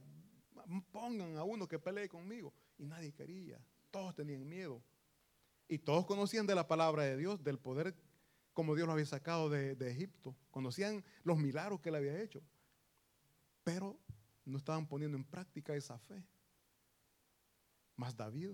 [0.92, 2.54] pongan a uno que pelee conmigo.
[2.78, 3.60] Y nadie quería.
[3.92, 4.82] Todos tenían miedo.
[5.68, 7.96] Y todos conocían de la palabra de Dios, del poder
[8.54, 10.36] como Dios lo había sacado de, Egipto.
[10.52, 12.42] Conocían los milagros que él había hecho.
[13.64, 14.00] Pero
[14.46, 16.24] no estaban poniendo en práctica esa fe.
[17.96, 18.52] Más David,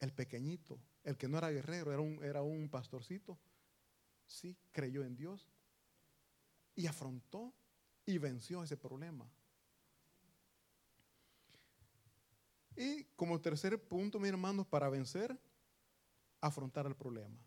[0.00, 3.38] el pequeñito, el que no era guerrero, era un pastorcito,
[4.26, 5.48] sí creyó en Dios
[6.80, 7.52] y afrontó
[8.06, 9.30] y venció ese problema.
[12.74, 15.38] Y como tercer punto, mis hermanos, para vencer,
[16.40, 17.38] afrontar el problema.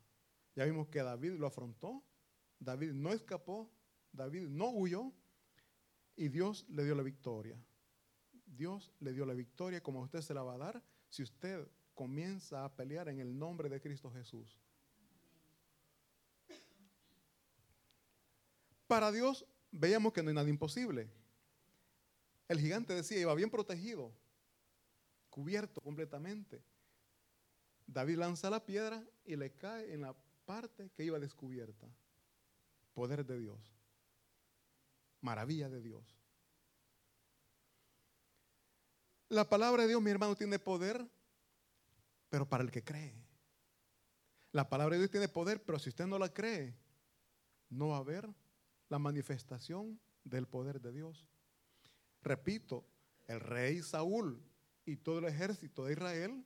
[0.55, 2.03] Ya vimos que David lo afrontó,
[2.59, 3.71] David no escapó,
[4.11, 5.11] David no huyó
[6.15, 7.57] y Dios le dio la victoria.
[8.45, 12.63] Dios le dio la victoria como usted se la va a dar si usted comienza
[12.63, 14.59] a pelear en el nombre de Cristo Jesús.
[18.93, 21.09] Para Dios veíamos que no hay nada imposible.
[22.47, 24.13] El gigante decía, iba bien protegido,
[25.31, 26.61] cubierto completamente.
[27.87, 31.87] David lanza la piedra y le cae en la parte que iba descubierta.
[32.93, 33.73] Poder de Dios.
[35.21, 36.15] Maravilla de Dios.
[39.27, 41.03] La palabra de Dios, mi hermano, tiene poder
[42.29, 43.15] pero para el que cree.
[44.51, 46.75] La palabra de Dios tiene poder, pero si usted no la cree,
[47.71, 48.29] no va a haber
[48.89, 51.27] la manifestación del poder de Dios.
[52.21, 52.87] Repito,
[53.25, 54.41] el rey Saúl
[54.85, 56.45] y todo el ejército de Israel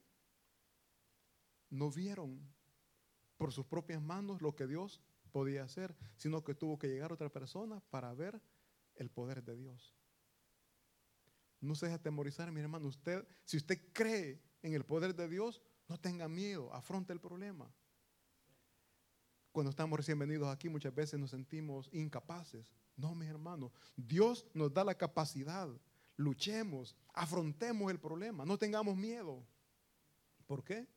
[1.69, 2.39] no vieron
[3.37, 7.29] por sus propias manos lo que Dios podía hacer, sino que tuvo que llegar otra
[7.29, 8.41] persona para ver
[8.95, 9.95] el poder de Dios.
[11.59, 12.87] No se deje atemorizar, mi hermano.
[12.87, 17.71] Usted, si usted cree en el poder de Dios, no tenga miedo, afronte el problema.
[19.57, 22.71] Cuando estamos recién venidos aquí muchas veces nos sentimos incapaces.
[22.95, 25.67] No, mis hermanos, Dios nos da la capacidad.
[26.15, 29.43] Luchemos, afrontemos el problema, no tengamos miedo.
[30.45, 30.87] ¿Por qué?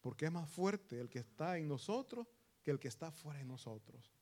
[0.00, 2.28] Porque es más fuerte el que está en nosotros
[2.62, 4.12] que el que está fuera de nosotros.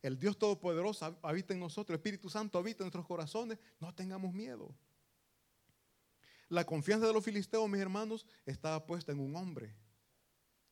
[0.00, 3.58] El Dios Todopoderoso habita en nosotros, el Espíritu Santo habita en nuestros corazones.
[3.80, 4.72] No tengamos miedo.
[6.48, 9.74] La confianza de los filisteos, mis hermanos, estaba puesta en un hombre,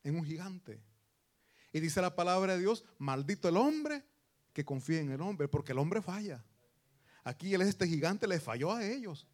[0.04, 0.80] en un gigante.
[1.72, 4.04] Y dice la palabra de Dios, maldito el hombre
[4.52, 6.44] que confía en el hombre, porque el hombre falla.
[7.24, 9.26] Aquí este gigante le falló a ellos.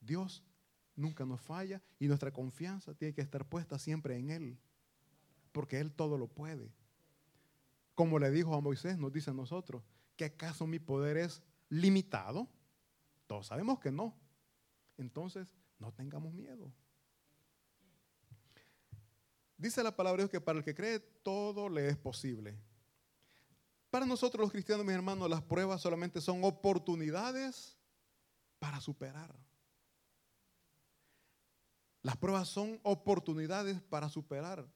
[0.00, 0.44] Dios
[0.94, 4.58] nunca nos falla y nuestra confianza tiene que estar puesta siempre en Él,
[5.52, 6.72] porque Él todo lo puede.
[7.94, 9.82] Como le dijo a Moisés, nos dice a nosotros,
[10.16, 12.48] ¿que acaso mi poder es limitado?
[13.26, 14.14] Todos sabemos que no
[14.98, 15.46] entonces
[15.78, 16.70] no tengamos miedo.
[19.58, 22.58] Dice la palabra de Dios que para el que cree todo le es posible.
[23.90, 27.76] Para nosotros los cristianos, mis hermanos, las pruebas solamente son oportunidades
[28.58, 29.34] para superar.
[32.02, 34.66] Las pruebas son oportunidades para superar.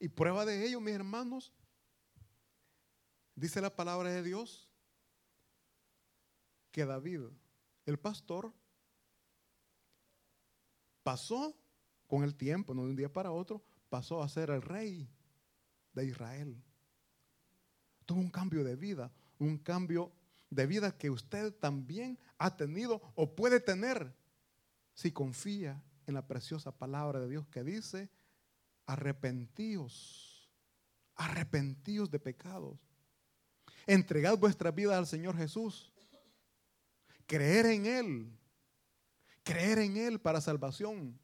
[0.00, 1.52] Y prueba de ello, mis hermanos,
[3.34, 4.68] Dice la palabra de Dios
[6.70, 7.22] que David,
[7.86, 8.52] el pastor,
[11.02, 11.56] pasó
[12.12, 15.08] con el tiempo, no de un día para otro, pasó a ser el rey
[15.94, 16.62] de Israel.
[18.04, 20.12] Tuvo un cambio de vida, un cambio
[20.50, 24.14] de vida que usted también ha tenido o puede tener
[24.92, 28.10] si confía en la preciosa palabra de Dios que dice,
[28.84, 30.50] arrepentíos,
[31.14, 32.78] arrepentíos de pecados.
[33.86, 35.90] Entregad vuestra vida al Señor Jesús.
[37.24, 38.38] Creer en Él.
[39.42, 41.21] Creer en Él para salvación.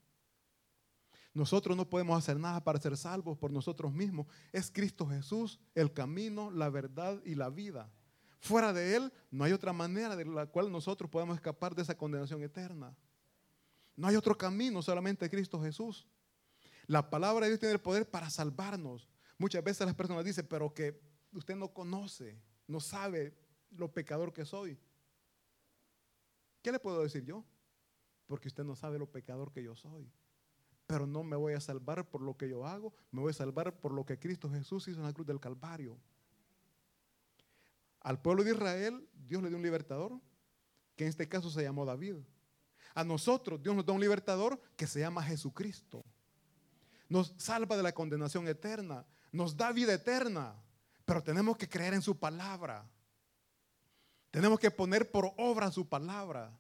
[1.39, 4.27] Nosotros no podemos hacer nada para ser salvos por nosotros mismos.
[4.53, 7.93] Es Cristo Jesús el camino, la verdad y la vida.
[8.41, 11.97] Fuera de Él no hay otra manera de la cual nosotros podemos escapar de esa
[11.97, 12.93] condenación eterna.
[13.95, 16.09] No hay otro camino, solamente Cristo Jesús.
[16.89, 19.09] La palabra de Dios tiene el poder para salvarnos.
[19.39, 22.37] Muchas veces las personas dicen, pero que usted no conoce,
[22.67, 23.33] no sabe
[23.71, 24.77] lo pecador que soy.
[26.63, 27.45] ¿Qué le puedo decir yo?
[28.27, 30.11] Porque usted no sabe lo pecador que yo soy
[30.89, 33.79] pero no me voy a salvar por lo que yo hago, me voy a salvar
[33.79, 35.99] por lo que Cristo Jesús hizo en la cruz del Calvario.
[38.01, 40.19] Al pueblo de Israel, Dios le dio un libertador,
[40.97, 42.17] que en este caso se llamó David.
[42.95, 46.07] A nosotros, Dios nos da un libertador que se llama Jesucristo.
[47.11, 50.57] Nos salva de la condenación eterna, nos da vida eterna,
[51.05, 52.91] pero tenemos que creer en su palabra.
[54.31, 56.59] Tenemos que poner por obra su palabra.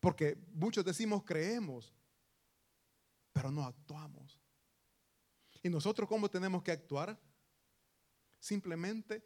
[0.00, 1.95] Porque muchos decimos creemos,
[3.36, 4.40] pero no actuamos.
[5.62, 7.20] ¿Y nosotros cómo tenemos que actuar?
[8.38, 9.22] Simplemente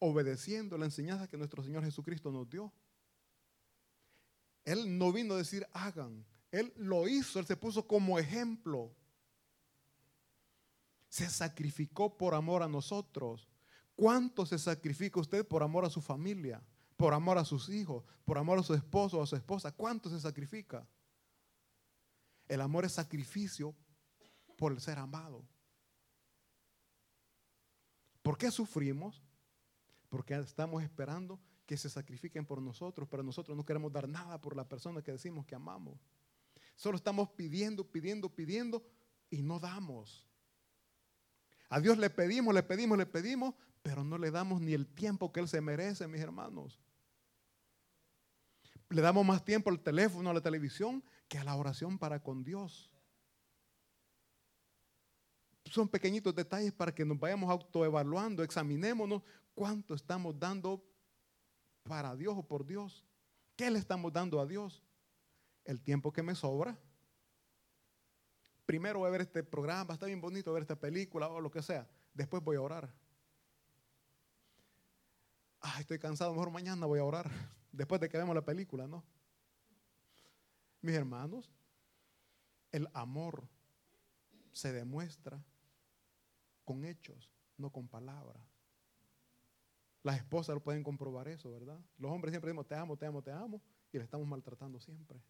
[0.00, 2.72] obedeciendo la enseñanza que nuestro Señor Jesucristo nos dio.
[4.64, 8.92] Él no vino a decir hagan, Él lo hizo, Él se puso como ejemplo.
[11.08, 13.48] Se sacrificó por amor a nosotros.
[13.94, 16.60] ¿Cuánto se sacrifica usted por amor a su familia,
[16.96, 19.70] por amor a sus hijos, por amor a su esposo o a su esposa?
[19.70, 20.84] ¿Cuánto se sacrifica?
[22.52, 23.74] El amor es sacrificio
[24.58, 25.42] por el ser amado.
[28.20, 29.22] ¿Por qué sufrimos?
[30.10, 34.54] Porque estamos esperando que se sacrifiquen por nosotros, pero nosotros no queremos dar nada por
[34.54, 35.98] la persona que decimos que amamos.
[36.76, 38.84] Solo estamos pidiendo, pidiendo, pidiendo
[39.30, 40.28] y no damos.
[41.70, 45.32] A Dios le pedimos, le pedimos, le pedimos, pero no le damos ni el tiempo
[45.32, 46.78] que Él se merece, mis hermanos.
[48.90, 51.02] Le damos más tiempo al teléfono, a la televisión,
[51.32, 52.92] que a la oración para con Dios.
[55.64, 59.22] Son pequeñitos detalles para que nos vayamos autoevaluando, examinémonos
[59.54, 60.84] cuánto estamos dando
[61.84, 63.06] para Dios o por Dios.
[63.56, 64.82] ¿Qué le estamos dando a Dios?
[65.64, 66.78] El tiempo que me sobra.
[68.66, 71.62] Primero voy a ver este programa, está bien bonito ver esta película o lo que
[71.62, 71.88] sea.
[72.12, 72.94] Después voy a orar.
[75.60, 77.30] Ay, estoy cansado, mejor mañana voy a orar.
[77.72, 79.02] Después de que vemos la película, ¿no?
[80.82, 81.50] Mis hermanos,
[82.72, 83.48] el amor
[84.52, 85.42] se demuestra
[86.64, 88.42] con hechos, no con palabras.
[90.02, 91.80] Las esposas lo pueden comprobar eso, ¿verdad?
[91.98, 93.62] Los hombres siempre decimos, te amo, te amo, te amo,
[93.92, 95.22] y le estamos maltratando siempre.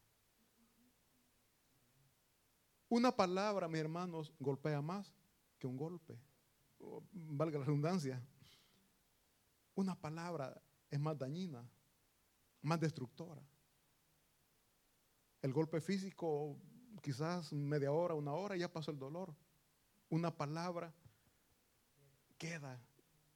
[2.88, 5.12] Una palabra, mis hermanos, golpea más
[5.59, 6.18] que un golpe.
[7.12, 8.22] Valga la redundancia.
[9.74, 11.66] Una palabra es más dañina,
[12.62, 13.42] más destructora.
[15.43, 16.57] El golpe físico,
[17.03, 19.34] quizás media hora, una hora, ya pasó el dolor.
[20.09, 20.95] Una palabra
[22.38, 22.80] queda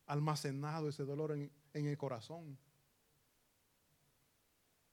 [0.07, 2.57] almacenado ese dolor en, el corazón.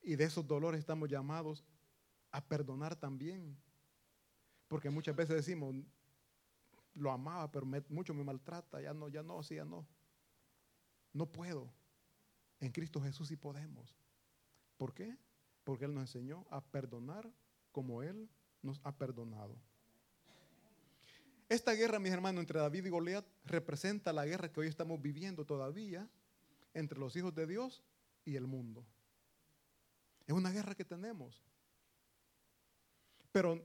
[0.02, 1.64] Y de esos dolores estamos llamados
[2.32, 3.56] a perdonar también.
[4.66, 5.76] Porque muchas veces decimos,
[6.94, 9.86] lo amaba, pero mucho me maltrata, ya no, ya no, sí, ya no.
[11.12, 11.72] No puedo.
[12.58, 13.94] En Cristo Jesús sí podemos.
[14.76, 15.16] ¿Por qué?
[15.64, 17.30] Porque Él nos enseñó a perdonar
[17.72, 18.28] como Él
[18.62, 19.56] nos ha perdonado.
[21.48, 25.44] Esta guerra, mis hermanos, entre David y Goliat representa la guerra que hoy estamos viviendo
[25.44, 26.08] todavía
[26.72, 27.82] entre los hijos de Dios
[28.24, 28.84] y el mundo.
[30.26, 31.42] Es una guerra que tenemos.
[33.30, 33.62] Pero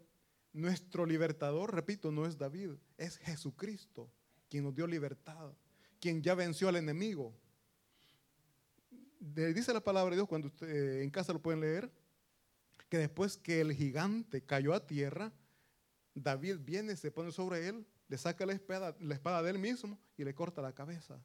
[0.52, 4.12] nuestro libertador, repito, no es David, es Jesucristo,
[4.50, 5.54] quien nos dio libertad,
[6.00, 7.34] quien ya venció al enemigo
[9.20, 11.92] dice la palabra de Dios, cuando usted, en casa lo pueden leer,
[12.88, 15.32] que después que el gigante cayó a tierra,
[16.16, 20.00] David viene, se pone sobre él, le saca la espada, la espada de él mismo
[20.18, 21.22] y le corta la cabeza.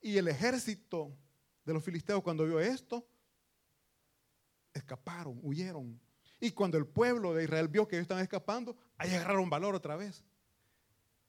[0.00, 1.12] Y el ejército
[1.64, 3.06] de los filisteos cuando vio esto,
[4.72, 6.00] escaparon, huyeron.
[6.40, 9.96] Y cuando el pueblo de Israel vio que ellos estaban escapando, ahí agarraron valor otra
[9.96, 10.24] vez.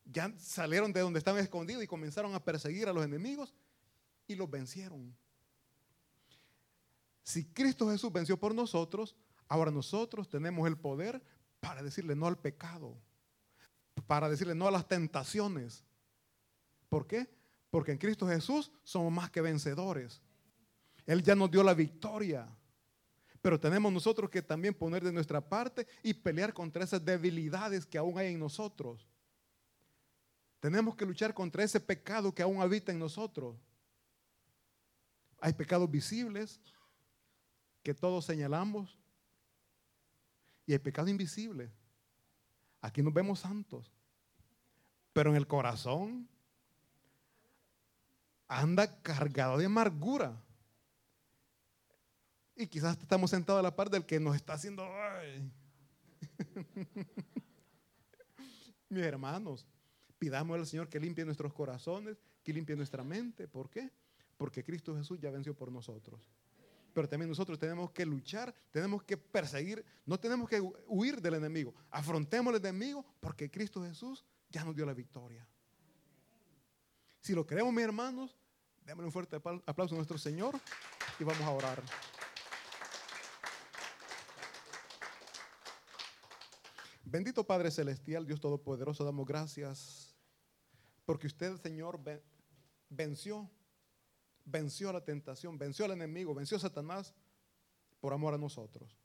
[0.05, 3.53] ya salieron de donde estaban escondidos y comenzaron a perseguir a los enemigos
[4.27, 5.15] y los vencieron.
[7.30, 9.15] Si Cristo Jesús venció por nosotros,
[9.47, 11.21] ahora nosotros tenemos el poder
[11.59, 12.97] para decirle no al pecado,
[14.07, 15.84] para decirle no a las tentaciones.
[16.89, 17.30] ¿Por qué?
[17.69, 20.23] Porque en Cristo Jesús somos más que vencedores.
[21.05, 22.47] Él ya nos dio la victoria.
[23.43, 27.99] Pero tenemos nosotros que también poner de nuestra parte y pelear contra esas debilidades que
[27.99, 29.07] aún hay en nosotros.
[30.59, 33.55] Tenemos que luchar contra ese pecado que aún habita en nosotros.
[35.39, 36.59] Hay pecados visibles
[37.89, 38.95] que todos señalamos
[40.67, 41.71] y hay pecados invisibles.
[42.81, 43.91] Aquí nos vemos santos,
[45.11, 46.29] pero en el corazón
[48.47, 50.39] anda cargado de amargura.
[52.55, 54.87] Y quizás estamos sentados a la par del que nos está haciendo...
[58.89, 59.65] Mis hermanos,
[60.19, 63.47] pidamos al Señor que limpie nuestros corazones, que limpie nuestra mente.
[63.47, 63.89] ¿Por qué?
[64.37, 66.21] Porque Cristo Jesús ya venció por nosotros.
[66.93, 71.73] Pero también nosotros tenemos que luchar, tenemos que perseguir, no tenemos que huir del enemigo.
[71.91, 75.47] Afrontemos al enemigo porque Cristo Jesús ya nos dio la victoria.
[77.21, 78.35] Si lo creemos, mis hermanos,
[78.85, 79.35] démosle un fuerte
[79.65, 80.59] aplauso a nuestro Señor
[81.19, 81.83] y vamos a orar.
[87.03, 90.15] Bendito Padre Celestial, Dios Todopoderoso, damos gracias
[91.05, 91.99] porque usted, Señor,
[92.87, 93.49] venció,
[94.49, 97.13] venció la tentación, venció al enemigo, venció a Satanás
[97.99, 98.97] por amor a nosotros.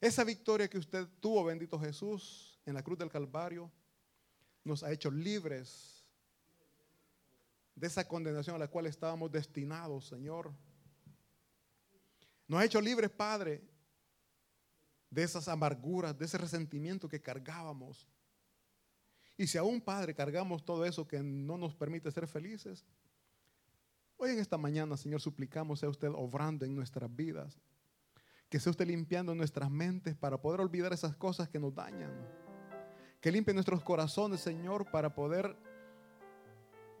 [0.00, 3.70] Esa victoria que usted tuvo, bendito Jesús, en la cruz del Calvario,
[4.64, 6.04] nos ha hecho libres
[7.74, 10.52] de esa condenación a la cual estábamos destinados, Señor.
[12.48, 13.62] Nos ha hecho libres, Padre,
[15.10, 18.06] de esas amarguras, de ese resentimiento que cargábamos.
[19.36, 22.84] Y si aún, Padre, cargamos todo eso que no nos permite ser felices,
[24.16, 27.58] hoy en esta mañana, Señor, suplicamos sea usted obrando en nuestras vidas,
[28.48, 32.12] que sea usted limpiando nuestras mentes para poder olvidar esas cosas que nos dañan,
[33.20, 35.56] que limpie nuestros corazones, Señor, para poder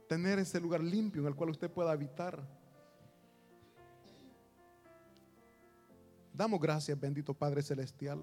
[0.08, 2.46] tener ese lugar limpio en el cual usted pueda habitar.
[6.32, 8.20] Damos gracias, bendito Padre Celestial,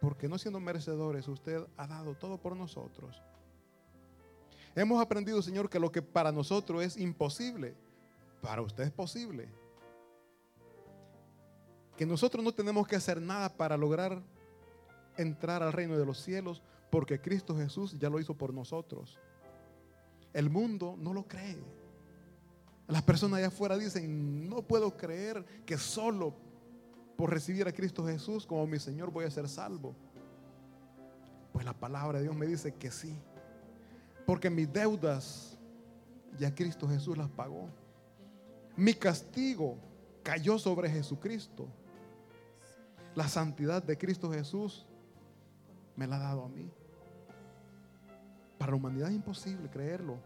[0.00, 3.22] porque no siendo merecedores, usted ha dado todo por nosotros.
[4.74, 7.74] Hemos aprendido, Señor, que lo que para nosotros es imposible,
[8.40, 9.48] para usted es posible.
[11.96, 14.22] Que nosotros no tenemos que hacer nada para lograr
[15.16, 19.18] entrar al reino de los cielos, porque Cristo Jesús ya lo hizo por nosotros.
[20.32, 21.62] El mundo no lo cree.
[22.88, 26.34] Las personas allá afuera dicen, no puedo creer que solo
[27.16, 29.94] por recibir a Cristo Jesús como mi Señor voy a ser salvo.
[31.52, 33.14] Pues la palabra de Dios me dice que sí.
[34.26, 35.58] Porque mis deudas
[36.38, 37.68] ya Cristo Jesús las pagó.
[38.76, 39.76] Mi castigo
[40.22, 41.68] cayó sobre Jesucristo.
[43.14, 44.86] La santidad de Cristo Jesús
[45.96, 46.70] me la ha dado a mí.
[48.58, 50.18] Para la humanidad es imposible creerlo.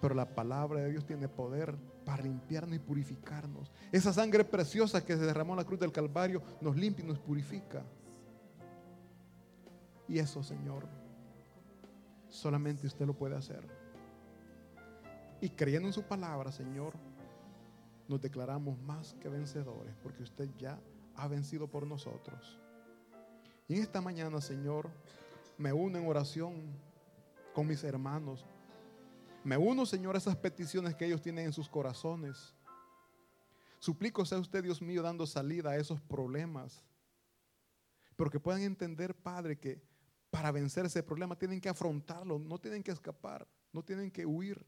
[0.00, 3.72] Pero la palabra de Dios tiene poder para limpiarnos y purificarnos.
[3.90, 7.18] Esa sangre preciosa que se derramó en la cruz del Calvario nos limpia y nos
[7.18, 7.82] purifica.
[10.06, 10.86] Y eso, Señor,
[12.36, 13.66] solamente usted lo puede hacer.
[15.40, 16.94] Y creyendo en su palabra, Señor,
[18.08, 20.78] nos declaramos más que vencedores, porque usted ya
[21.16, 22.58] ha vencido por nosotros.
[23.68, 24.90] Y en esta mañana, Señor,
[25.58, 26.54] me uno en oración
[27.54, 28.44] con mis hermanos.
[29.42, 32.54] Me uno, Señor, a esas peticiones que ellos tienen en sus corazones.
[33.78, 36.84] Suplico sea usted, Dios mío, dando salida a esos problemas.
[38.16, 39.82] Pero que puedan entender, Padre, que
[40.36, 44.66] para vencer ese problema tienen que afrontarlo, no tienen que escapar, no tienen que huir.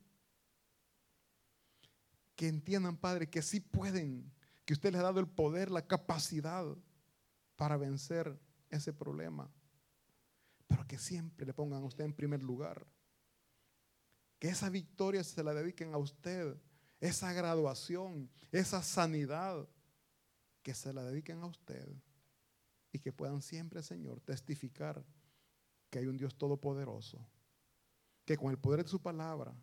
[2.34, 4.32] Que entiendan, Padre, que sí pueden,
[4.64, 6.64] que usted les ha dado el poder, la capacidad
[7.56, 8.40] para vencer
[8.70, 9.52] ese problema
[10.68, 12.86] pero que siempre le pongan a usted en primer lugar.
[14.38, 16.56] Que esa victoria se la dediquen a usted,
[17.00, 19.66] esa graduación, esa sanidad,
[20.62, 21.88] que se la dediquen a usted
[22.92, 25.02] y que puedan siempre, Señor, testificar
[25.90, 27.26] que hay un Dios todopoderoso,
[28.24, 29.54] que con el poder de su palabra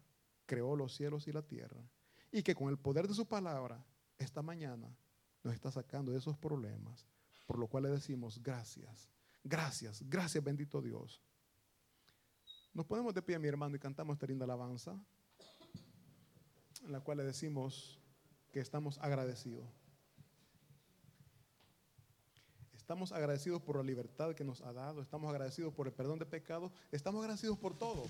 [0.46, 1.84] creó los cielos y la tierra
[2.32, 3.86] y que con el poder de su palabra
[4.18, 4.96] esta mañana
[5.44, 7.08] nos está sacando de esos problemas,
[7.46, 9.10] por lo cual le decimos gracias.
[9.44, 11.22] Gracias, gracias bendito Dios.
[12.74, 15.00] Nos ponemos de pie, mi hermano, y cantamos esta linda alabanza,
[16.84, 18.02] en la cual le decimos
[18.52, 19.85] que estamos agradecidos.
[22.86, 26.28] Estamos agradecidos por la libertad que nos ha dado, estamos agradecidos por el perdón de
[26.28, 28.04] pecados, estamos agradecidos por todo.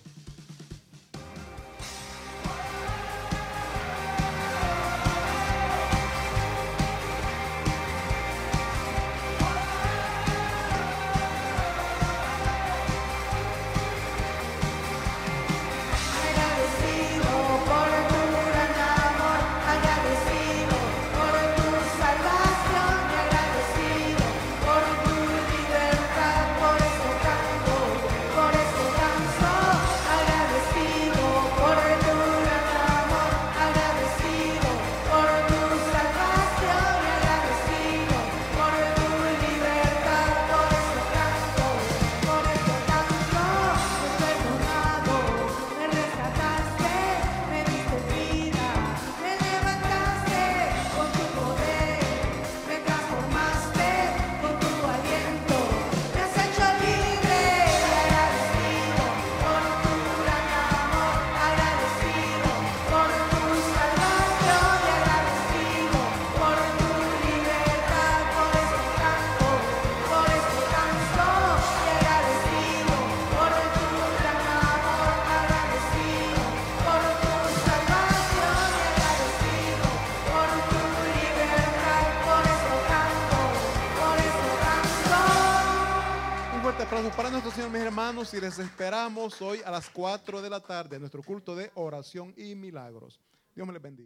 [87.76, 91.58] mis hermanos, y les esperamos hoy a las 4 de la tarde en nuestro culto
[91.58, 93.20] de oración y milagros.
[93.54, 94.04] Dios me les bendiga.